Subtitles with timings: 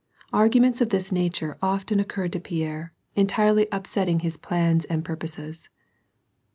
[0.33, 5.69] Arguments of this nature often occurred to Pierre, entirely upsetting his plans and purposes.